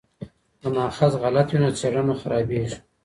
[0.61, 2.77] که ماخذ غلط وي نو څېړنه خرابیږي.